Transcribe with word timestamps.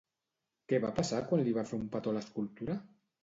Què 0.71 0.79
va 0.85 0.89
passar 0.99 1.19
quan 1.27 1.45
li 1.49 1.53
va 1.59 1.65
fer 1.73 1.79
un 1.79 1.85
petó 1.97 2.13
a 2.13 2.17
l'escultura? 2.19 2.79